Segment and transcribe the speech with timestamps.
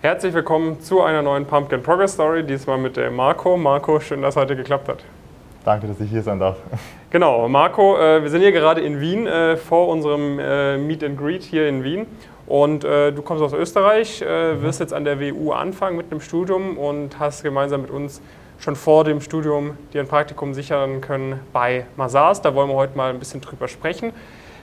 [0.00, 3.56] Herzlich willkommen zu einer neuen Pumpkin Progress Story, diesmal mit dem Marco.
[3.56, 5.02] Marco, schön, dass heute geklappt hat.
[5.64, 6.56] Danke, dass ich hier sein darf.
[7.10, 11.18] Genau, Marco, äh, wir sind hier gerade in Wien äh, vor unserem äh, Meet and
[11.18, 12.06] Greet hier in Wien.
[12.46, 14.62] Und äh, du kommst aus Österreich, äh, mhm.
[14.62, 18.20] wirst jetzt an der WU anfangen mit einem Studium und hast gemeinsam mit uns
[18.60, 22.40] schon vor dem Studium dir ein Praktikum sichern können bei Mazars.
[22.40, 24.12] Da wollen wir heute mal ein bisschen drüber sprechen.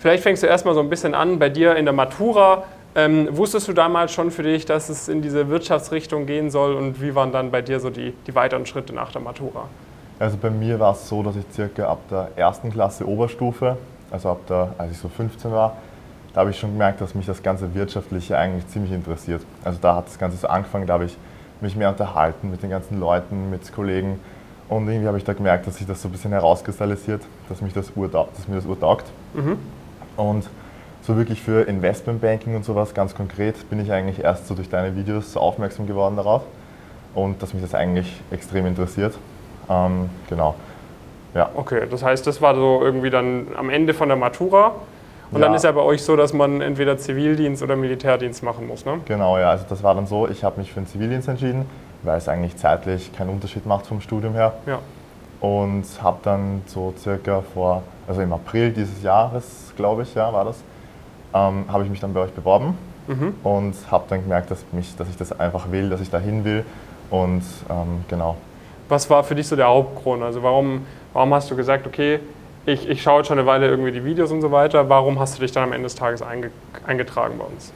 [0.00, 2.64] Vielleicht fängst du erstmal so ein bisschen an bei dir in der Matura.
[2.94, 7.00] Ähm, wusstest du damals schon für dich, dass es in diese Wirtschaftsrichtung gehen soll und
[7.00, 9.68] wie waren dann bei dir so die, die weiteren Schritte nach der Matura?
[10.18, 13.76] Also bei mir war es so, dass ich circa ab der ersten Klasse Oberstufe,
[14.10, 15.76] also ab der, als ich so 15 war,
[16.34, 19.42] da habe ich schon gemerkt, dass mich das ganze Wirtschaftliche eigentlich ziemlich interessiert.
[19.64, 21.16] Also da hat das Ganze so angefangen, da habe ich
[21.60, 24.18] mich mehr unterhalten mit den ganzen Leuten, mit Kollegen
[24.68, 27.72] und irgendwie habe ich da gemerkt, dass sich das so ein bisschen herauskristallisiert, dass, mich
[27.72, 29.06] das dass mir das urtaugt.
[29.34, 29.58] Mhm.
[30.16, 30.48] Und
[31.02, 34.94] so wirklich für Investmentbanking und sowas ganz konkret bin ich eigentlich erst so durch deine
[34.96, 36.42] Videos so aufmerksam geworden darauf
[37.14, 39.14] und dass mich das eigentlich extrem interessiert.
[39.68, 40.54] Ähm, genau.
[41.34, 41.50] Ja.
[41.54, 44.72] Okay, das heißt, das war so irgendwie dann am Ende von der Matura.
[45.30, 45.46] Und ja.
[45.46, 49.00] dann ist ja bei euch so, dass man entweder Zivildienst oder Militärdienst machen muss, ne?
[49.04, 49.50] Genau, ja.
[49.50, 51.66] Also das war dann so, ich habe mich für den Zivildienst entschieden,
[52.02, 54.54] weil es eigentlich zeitlich keinen Unterschied macht vom Studium her.
[54.66, 54.80] Ja.
[55.40, 60.44] Und habe dann so circa vor, also im April dieses Jahres, glaube ich, ja, war
[60.44, 60.56] das,
[61.34, 63.34] ähm, habe ich mich dann bei euch beworben mhm.
[63.42, 66.44] und habe dann gemerkt, dass, mich, dass ich das einfach will, dass ich da hin
[66.44, 66.64] will
[67.10, 68.36] und ähm, genau.
[68.88, 70.22] Was war für dich so der Hauptgrund?
[70.22, 72.20] Also warum, warum hast du gesagt, okay,
[72.66, 75.36] ich, ich schaue jetzt schon eine Weile irgendwie die Videos und so weiter, warum hast
[75.36, 76.50] du dich dann am Ende des Tages einge,
[76.86, 77.72] eingetragen bei uns?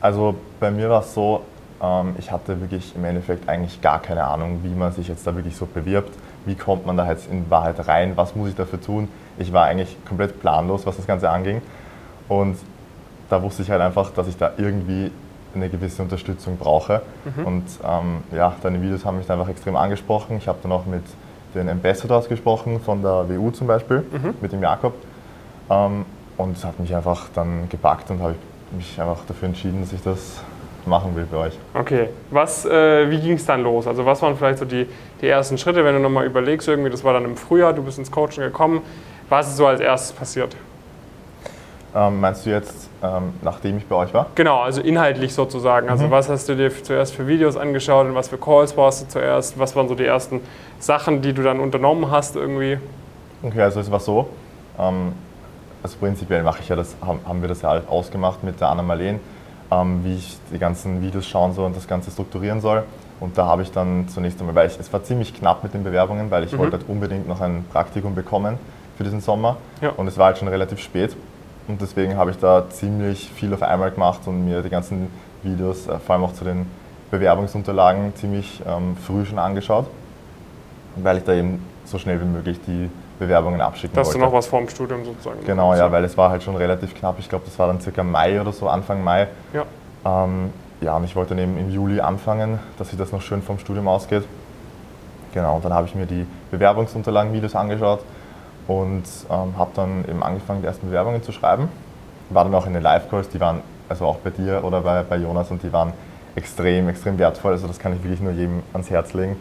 [0.00, 1.42] Also bei mir war es so,
[1.82, 5.34] ähm, ich hatte wirklich im Endeffekt eigentlich gar keine Ahnung, wie man sich jetzt da
[5.34, 6.16] wirklich so bewirbt.
[6.46, 8.12] Wie kommt man da jetzt in Wahrheit rein?
[8.16, 9.08] Was muss ich dafür tun?
[9.38, 11.60] Ich war eigentlich komplett planlos, was das Ganze anging.
[12.28, 12.56] Und
[13.30, 15.10] da wusste ich halt einfach, dass ich da irgendwie
[15.54, 17.02] eine gewisse Unterstützung brauche.
[17.24, 17.46] Mhm.
[17.46, 20.36] Und ähm, ja, deine Videos haben mich einfach extrem angesprochen.
[20.36, 21.02] Ich habe dann auch mit
[21.54, 24.34] den Ambassadors gesprochen, von der WU zum Beispiel, mhm.
[24.40, 24.94] mit dem Jakob.
[25.68, 26.04] Ähm,
[26.36, 28.34] und es hat mich einfach dann gepackt und habe
[28.72, 30.40] mich einfach dafür entschieden, dass ich das
[30.86, 31.58] machen will bei euch.
[31.74, 33.86] Okay, was, äh, wie ging es dann los?
[33.86, 34.86] Also was waren vielleicht so die,
[35.20, 37.98] die ersten Schritte, wenn du nochmal überlegst, irgendwie, das war dann im Frühjahr, du bist
[37.98, 38.80] ins Coaching gekommen.
[39.28, 40.56] Was ist so als erstes passiert?
[41.94, 44.26] Ähm, meinst du jetzt, ähm, nachdem ich bei euch war?
[44.34, 45.88] Genau, also inhaltlich sozusagen.
[45.88, 46.10] Also mhm.
[46.10, 49.58] was hast du dir zuerst für Videos angeschaut und was für Calls warst du zuerst?
[49.58, 50.40] Was waren so die ersten
[50.78, 52.78] Sachen, die du dann unternommen hast irgendwie?
[53.42, 54.28] Okay, also es war so,
[54.78, 55.12] ähm,
[55.82, 58.82] also prinzipiell mache ich ja das, haben, wir das ja halt ausgemacht mit der Anna
[58.82, 59.18] Marleen,
[59.70, 62.84] ähm, wie ich die ganzen Videos schauen soll und das Ganze strukturieren soll.
[63.18, 65.84] Und da habe ich dann zunächst einmal, weil ich, es war ziemlich knapp mit den
[65.84, 66.58] Bewerbungen, weil ich mhm.
[66.58, 68.58] wollte halt unbedingt noch ein Praktikum bekommen
[68.96, 69.56] für diesen Sommer.
[69.80, 69.90] Ja.
[69.90, 71.16] Und es war halt schon relativ spät.
[71.68, 75.10] Und deswegen habe ich da ziemlich viel auf einmal gemacht und mir die ganzen
[75.42, 76.66] Videos, äh, vor allem auch zu den
[77.10, 79.86] Bewerbungsunterlagen, ziemlich ähm, früh schon angeschaut,
[80.96, 84.18] weil ich da eben so schnell wie möglich die Bewerbungen abschicken Dass wollte.
[84.18, 85.44] Dass du noch was vor dem Studium sozusagen.
[85.44, 87.16] Genau, ja, weil es war halt schon relativ knapp.
[87.18, 89.28] Ich glaube, das war dann circa Mai oder so, Anfang Mai.
[89.52, 89.64] Ja.
[90.04, 93.42] Ähm, ja, und ich wollte dann eben im Juli anfangen, dass sich das noch schön
[93.42, 94.24] vom Studium ausgeht.
[95.34, 98.00] Genau, und dann habe ich mir die Bewerbungsunterlagen-Videos angeschaut
[98.70, 101.68] und ähm, habe dann eben angefangen, die ersten Bewerbungen zu schreiben.
[102.28, 105.16] War dann auch in den Live-Calls, die waren, also auch bei dir oder bei, bei
[105.16, 105.92] Jonas, und die waren
[106.36, 107.50] extrem, extrem wertvoll.
[107.50, 109.34] Also das kann ich wirklich nur jedem ans Herz legen,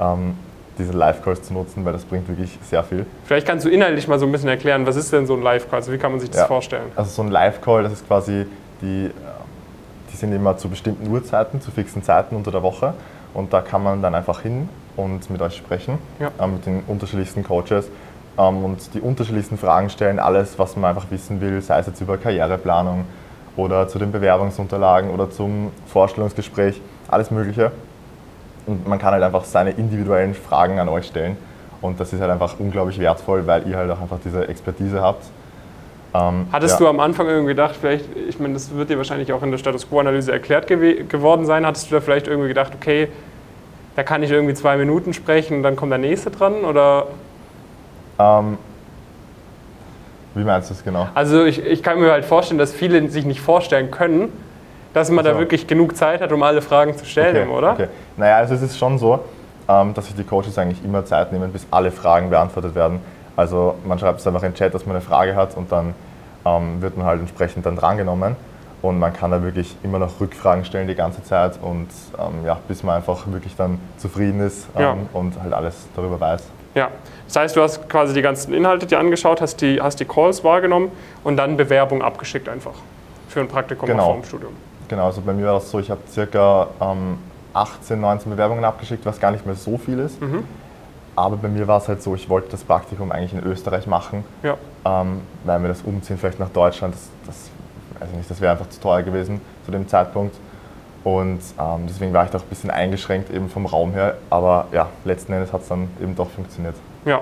[0.00, 0.36] ähm,
[0.76, 3.06] diese Live-Calls zu nutzen, weil das bringt wirklich sehr viel.
[3.26, 5.78] Vielleicht kannst du inhaltlich mal so ein bisschen erklären, was ist denn so ein Live-Call?
[5.78, 6.90] Also wie kann man sich das ja, vorstellen?
[6.96, 8.44] Also so ein Live-Call, das ist quasi,
[8.82, 9.08] die,
[10.12, 12.94] die sind immer zu bestimmten Uhrzeiten, zu fixen Zeiten unter der Woche.
[13.34, 16.32] Und da kann man dann einfach hin und mit euch sprechen, ja.
[16.40, 17.88] äh, mit den unterschiedlichsten Coaches
[18.36, 22.16] und die unterschiedlichsten Fragen stellen, alles, was man einfach wissen will, sei es jetzt über
[22.16, 23.04] Karriereplanung
[23.56, 27.70] oder zu den Bewerbungsunterlagen oder zum Vorstellungsgespräch, alles Mögliche.
[28.66, 31.36] Und man kann halt einfach seine individuellen Fragen an euch stellen.
[31.80, 35.24] Und das ist halt einfach unglaublich wertvoll, weil ihr halt auch einfach diese Expertise habt.
[36.14, 36.86] Ähm, Hattest ja.
[36.86, 39.58] du am Anfang irgendwie gedacht, vielleicht, ich meine, das wird dir wahrscheinlich auch in der
[39.58, 43.08] Status Quo-Analyse erklärt gew geworden sein, hattest du da vielleicht irgendwie gedacht, okay,
[43.96, 46.64] da kann ich irgendwie zwei Minuten sprechen und dann kommt der nächste dran?
[46.64, 47.08] Oder
[48.18, 48.58] ähm,
[50.34, 51.06] wie meinst du das genau?
[51.14, 54.32] Also ich, ich kann mir halt vorstellen, dass viele sich nicht vorstellen können,
[54.92, 55.32] dass man also.
[55.32, 57.72] da wirklich genug Zeit hat, um alle Fragen zu stellen, okay, oder?
[57.72, 57.88] Okay.
[58.16, 59.20] Naja, also es ist schon so,
[59.68, 63.00] ähm, dass sich die Coaches eigentlich immer Zeit nehmen, bis alle Fragen beantwortet werden.
[63.36, 65.94] Also man schreibt es einfach in den Chat, dass man eine Frage hat und dann
[66.44, 68.36] ähm, wird man halt entsprechend dann drangenommen.
[68.84, 71.88] Und man kann da wirklich immer noch Rückfragen stellen die ganze Zeit und
[72.18, 74.96] ähm, ja, bis man einfach wirklich dann zufrieden ist ähm, ja.
[75.14, 76.42] und halt alles darüber weiß.
[76.74, 76.90] Ja,
[77.26, 80.44] das heißt, du hast quasi die ganzen Inhalte dir angeschaut, hast die, hast die Calls
[80.44, 80.92] wahrgenommen
[81.22, 82.74] und dann Bewerbung abgeschickt einfach
[83.30, 84.04] für ein Praktikum genau.
[84.04, 84.52] vor dem Studium.
[84.86, 85.06] genau.
[85.06, 87.16] Also bei mir war das so, ich habe circa ähm,
[87.54, 90.20] 18, 19 Bewerbungen abgeschickt, was gar nicht mehr so viel ist.
[90.20, 90.44] Mhm.
[91.16, 94.24] Aber bei mir war es halt so, ich wollte das Praktikum eigentlich in Österreich machen,
[94.42, 94.58] Ja.
[94.84, 97.50] ähm, weil mir das Umziehen vielleicht nach Deutschland, das, das,
[98.00, 100.36] also nicht, das wäre einfach zu teuer gewesen zu dem Zeitpunkt.
[101.04, 104.16] Und ähm, deswegen war ich da auch ein bisschen eingeschränkt eben vom Raum her.
[104.30, 106.74] Aber ja, letzten Endes hat es dann eben doch funktioniert.
[107.04, 107.20] Ja.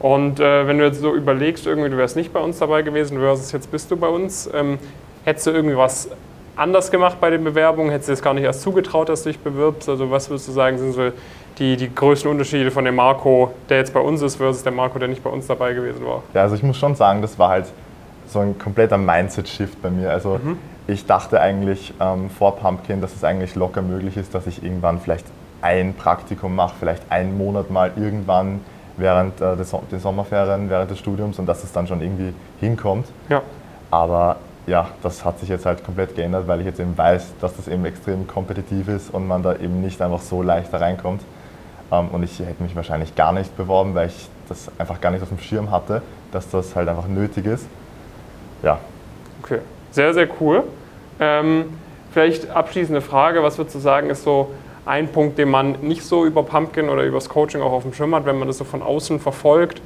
[0.00, 3.18] Und äh, wenn du jetzt so überlegst, irgendwie du wärst nicht bei uns dabei gewesen
[3.18, 4.78] versus jetzt bist du bei uns, ähm,
[5.24, 6.08] hättest du irgendwie was
[6.56, 7.90] anders gemacht bei den Bewerbungen?
[7.90, 9.88] Hättest du es gar nicht erst zugetraut, dass du dich bewirbst?
[9.88, 11.10] Also was würdest du sagen, sind so
[11.58, 14.98] die, die größten Unterschiede von dem Marco, der jetzt bei uns ist, versus der Marco,
[14.98, 16.22] der nicht bei uns dabei gewesen war?
[16.34, 17.66] Ja, also ich muss schon sagen, das war halt
[18.26, 20.10] so ein kompletter Mindset-Shift bei mir.
[20.10, 20.40] Also
[20.86, 25.00] ich dachte eigentlich ähm, vor Pumpkin, dass es eigentlich locker möglich ist, dass ich irgendwann
[25.00, 25.26] vielleicht
[25.62, 28.60] ein Praktikum mache, vielleicht einen Monat mal irgendwann
[28.96, 33.06] während äh, des, den Sommerferien, während des Studiums und dass es dann schon irgendwie hinkommt.
[33.28, 33.42] Ja.
[33.90, 34.36] Aber
[34.66, 37.68] ja, das hat sich jetzt halt komplett geändert, weil ich jetzt eben weiß, dass das
[37.68, 41.22] eben extrem kompetitiv ist und man da eben nicht einfach so leicht da reinkommt.
[41.90, 45.22] Ähm, und ich hätte mich wahrscheinlich gar nicht beworben, weil ich das einfach gar nicht
[45.22, 47.66] auf dem Schirm hatte, dass das halt einfach nötig ist.
[48.64, 48.78] Ja,
[49.42, 49.58] Okay,
[49.90, 50.62] sehr, sehr cool.
[51.20, 51.66] Ähm,
[52.12, 54.52] vielleicht abschließende Frage, was würdest du sagen, ist so
[54.86, 57.92] ein Punkt, den man nicht so über Pumpkin oder über das Coaching auch auf dem
[57.92, 59.82] Schirm hat, wenn man das so von außen verfolgt,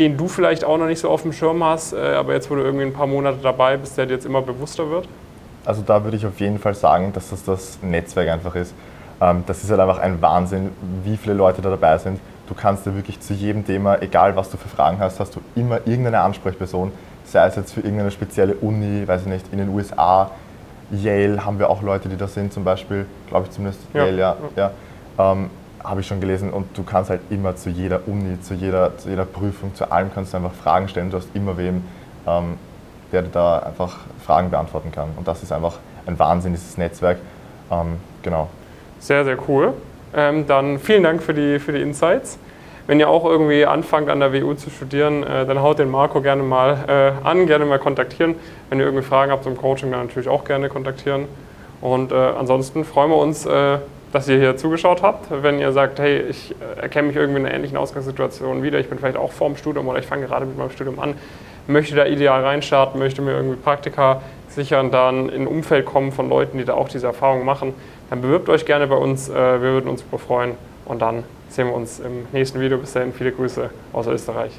[0.00, 2.56] den du vielleicht auch noch nicht so auf dem Schirm hast, äh, aber jetzt, wo
[2.56, 5.06] du irgendwie ein paar Monate dabei bist, der dir jetzt immer bewusster wird?
[5.64, 8.74] also da würde ich auf jeden Fall sagen, dass das das Netzwerk einfach ist.
[9.20, 10.70] Ähm, das ist halt einfach ein Wahnsinn,
[11.04, 12.20] wie viele Leute da dabei sind.
[12.48, 15.40] Du kannst dir wirklich zu jedem Thema, egal was du für Fragen hast, hast du
[15.54, 16.90] immer irgendeine Ansprechperson,
[17.30, 20.30] sei es jetzt für irgendeine spezielle Uni, weiß ich nicht, in den USA,
[20.90, 24.04] Yale haben wir auch Leute, die da sind, zum Beispiel, glaube ich zumindest, Ja.
[24.04, 24.70] Yale, ja, ja.
[25.18, 25.50] Ähm,
[25.82, 29.08] habe ich schon gelesen und du kannst halt immer zu jeder Uni, zu jeder, zu
[29.08, 31.10] jeder Prüfung, zu allem kannst du einfach Fragen stellen.
[31.10, 31.84] Du hast immer wem,
[32.26, 32.58] ähm,
[33.12, 35.08] der dir da einfach Fragen beantworten kann.
[35.16, 37.18] Und das ist einfach ein Wahnsinn, dieses Netzwerk.
[37.70, 38.48] Ähm, genau.
[38.98, 39.72] Sehr, sehr cool.
[40.14, 42.38] Ähm, dann vielen Dank für die, für die Insights.
[42.90, 46.20] Wenn ihr auch irgendwie anfangt an der WU zu studieren, äh, dann haut den Marco
[46.20, 48.34] gerne mal äh, an, gerne mal kontaktieren.
[48.68, 51.26] Wenn ihr irgendwie Fragen habt zum Coaching, dann natürlich auch gerne kontaktieren.
[51.80, 53.78] Und äh, ansonsten freuen wir uns, äh,
[54.12, 55.28] dass ihr hier zugeschaut habt.
[55.30, 58.88] Wenn ihr sagt, hey, ich äh, erkenne mich irgendwie in einer ähnlichen Ausgangssituation wieder, ich
[58.88, 61.14] bin vielleicht auch vorm Studium oder ich fange gerade mit meinem Studium an,
[61.68, 66.28] möchte da ideal reinstarten, möchte mir irgendwie Praktika sichern, dann in ein Umfeld kommen von
[66.28, 67.72] Leuten, die da auch diese Erfahrung machen,
[68.10, 69.28] dann bewirbt euch gerne bei uns.
[69.32, 70.56] Wir würden uns super freuen.
[70.86, 72.78] Und dann sehen wir uns im nächsten Video.
[72.78, 74.52] Bis dahin, viele Grüße aus Österreich.